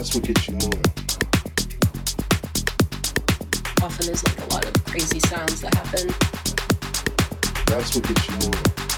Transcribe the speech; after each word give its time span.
that's 0.00 0.14
what 0.14 0.24
gets 0.24 0.48
you 0.48 0.54
moving. 0.54 0.82
Often 3.82 4.06
there's 4.06 4.24
like 4.24 4.38
a 4.38 4.54
lot 4.54 4.64
of 4.64 4.84
crazy 4.86 5.20
sounds 5.20 5.60
that 5.60 5.74
happen. 5.74 6.08
That's 7.66 7.94
what 7.94 8.08
gets 8.08 8.28
you 8.30 8.34
moving. 8.36 8.89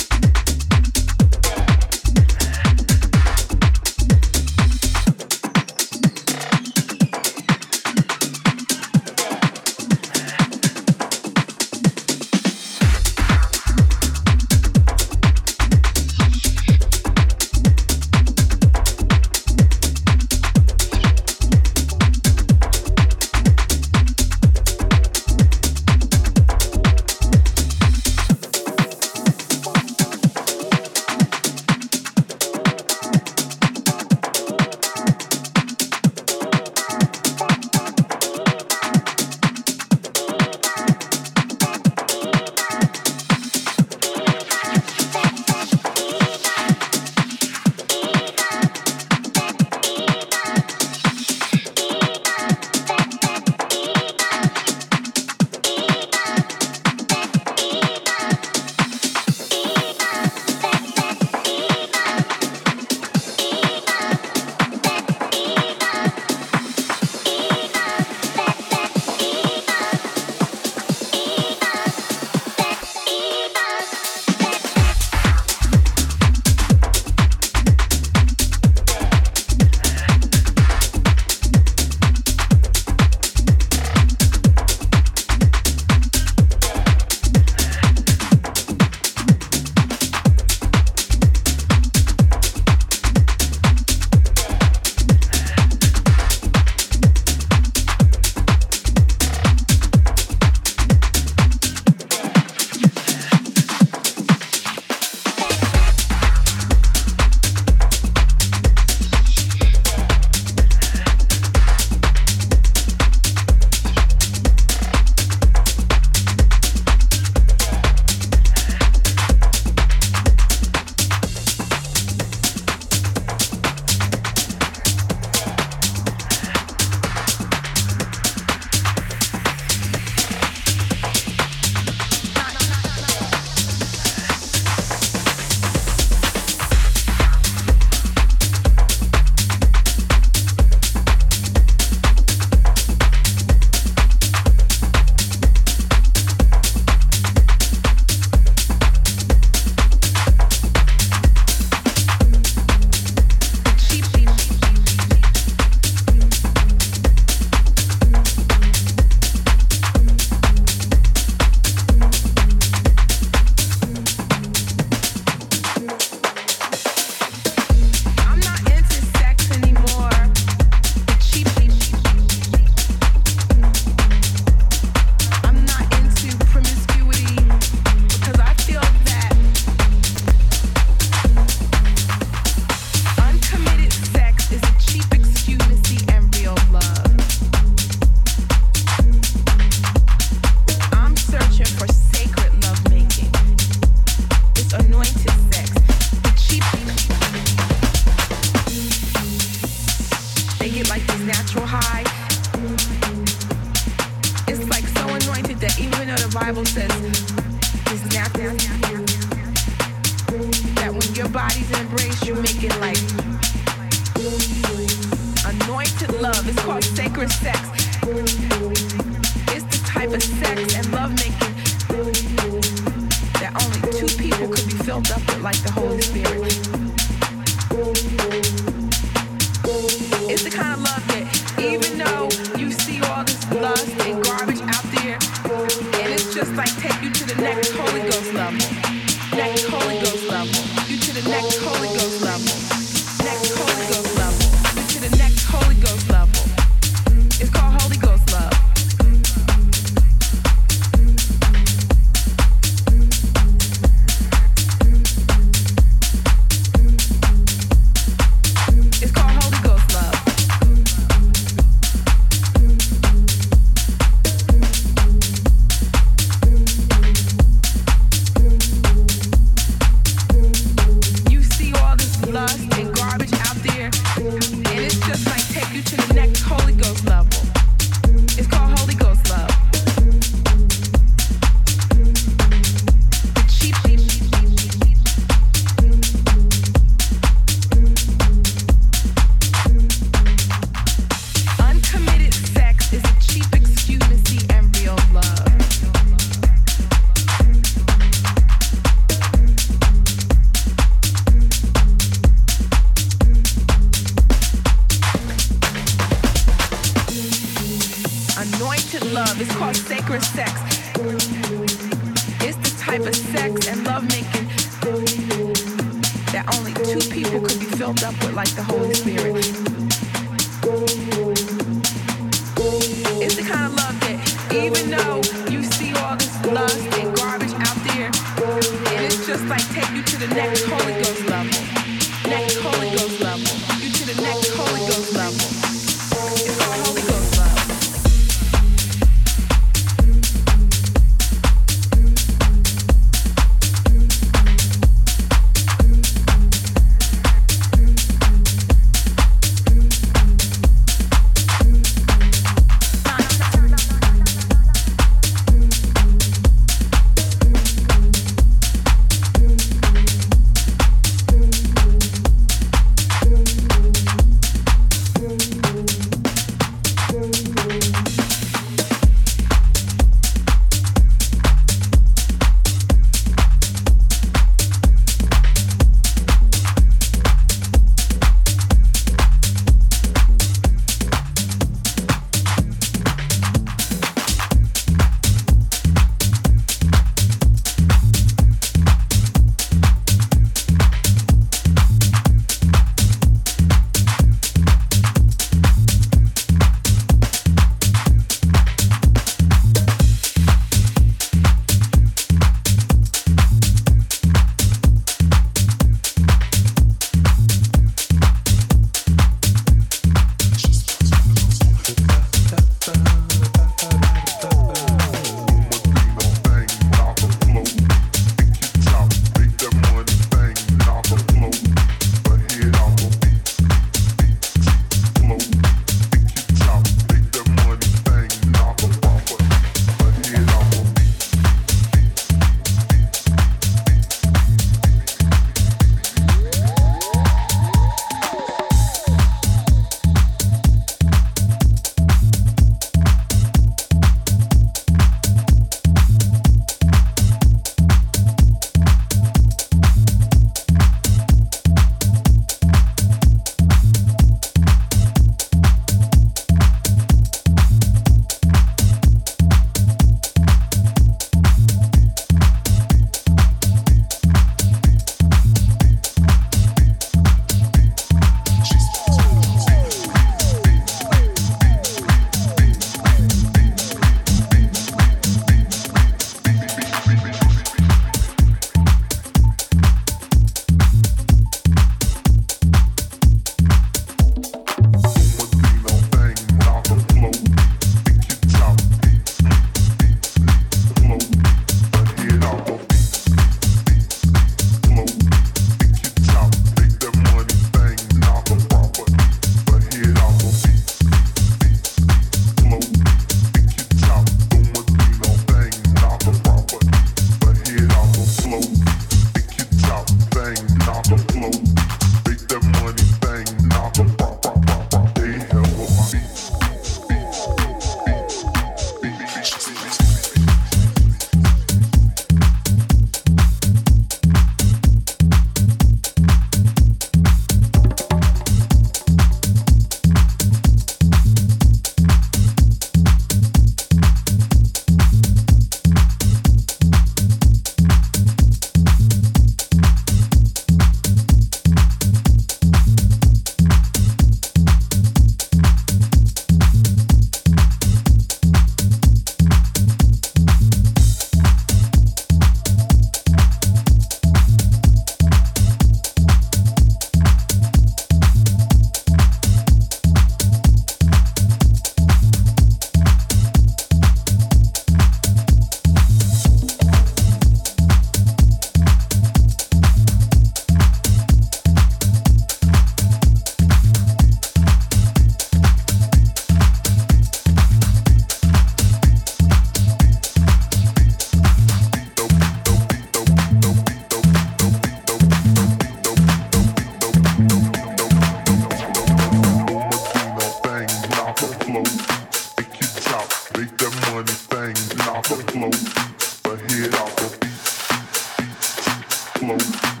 close. 599.41 600.00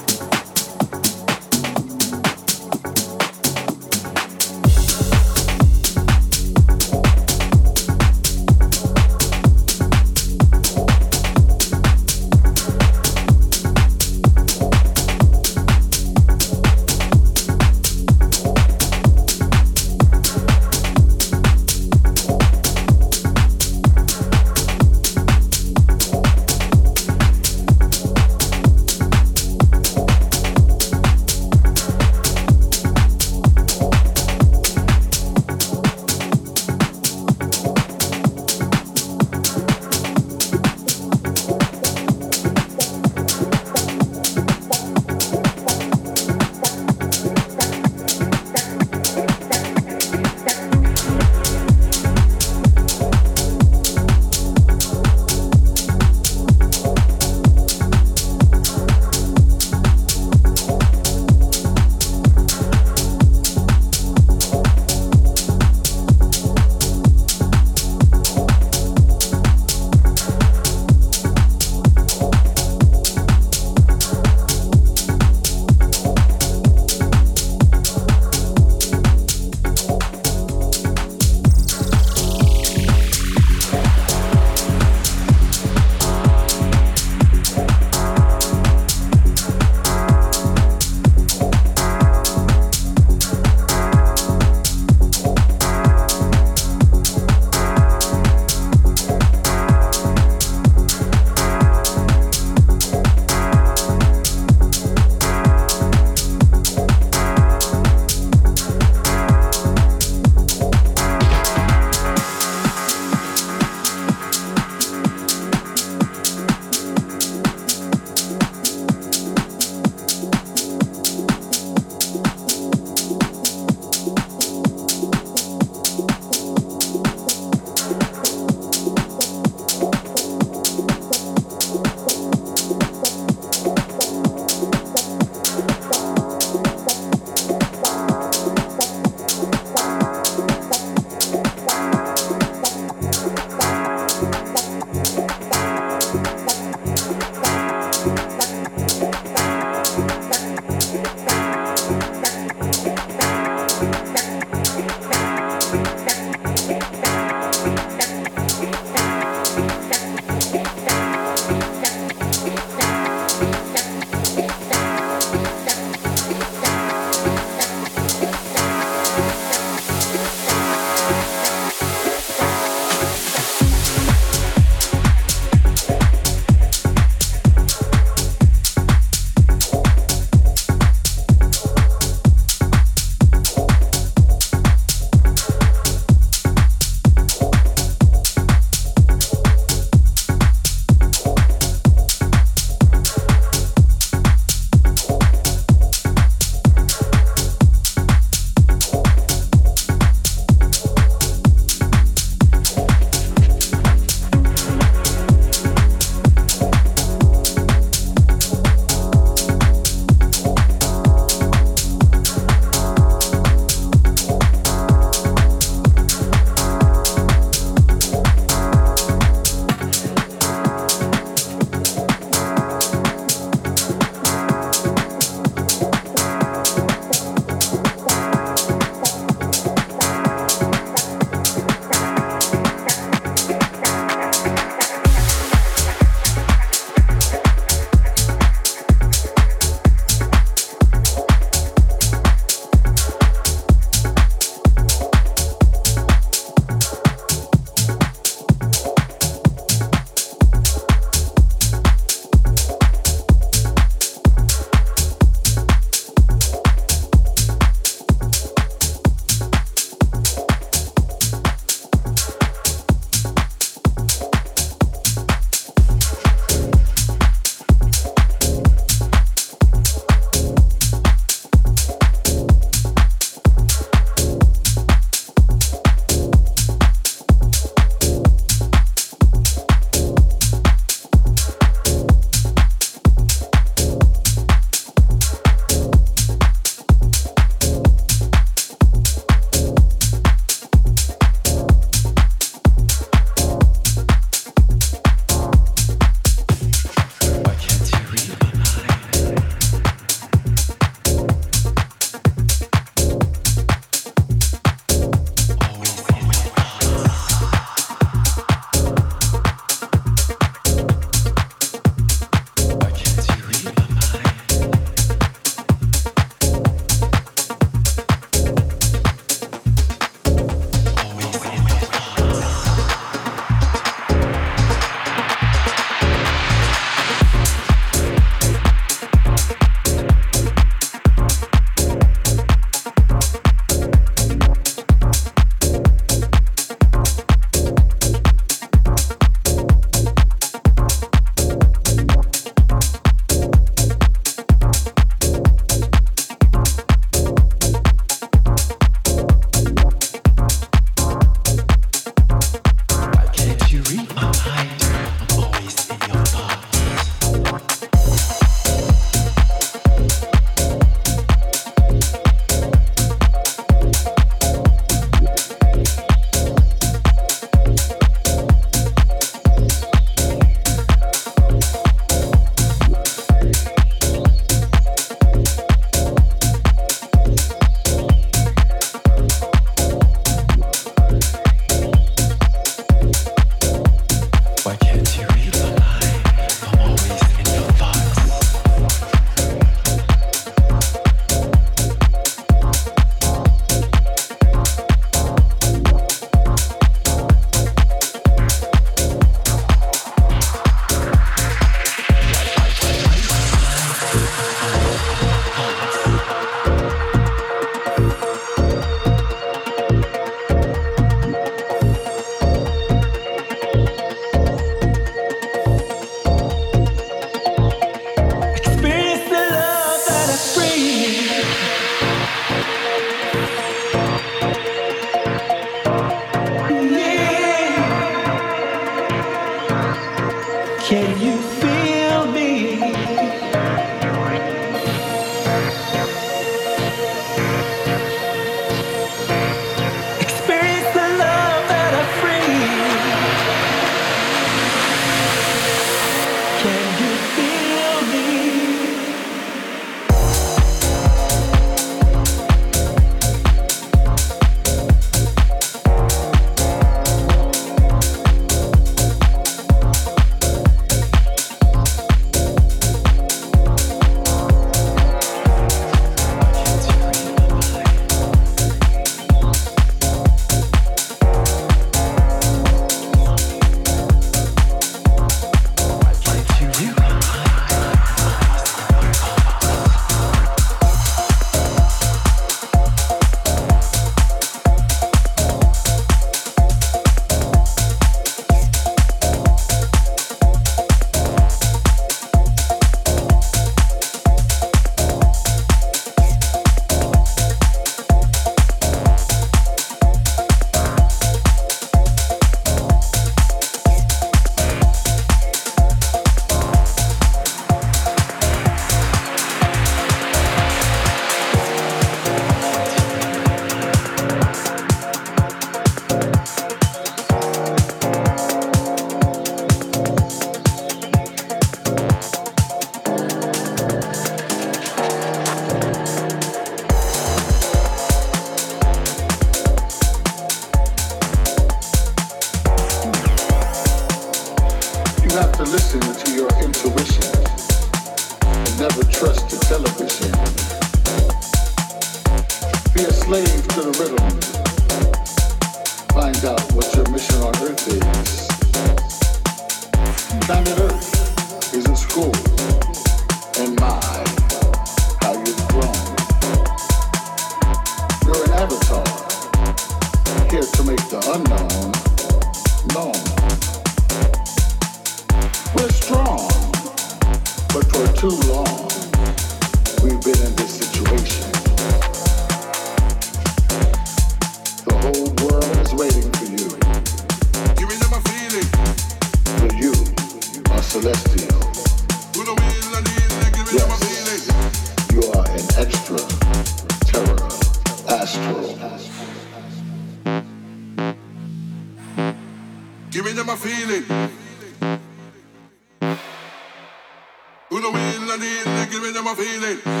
Who 597.69 597.79
the 597.79 597.91
wheel 597.91 598.31
and 598.31 598.41
the 598.41 598.87
give 598.91 599.03
me 599.03 599.11
them 599.11 599.27
a 599.27 599.35
feeling. 599.35 600.00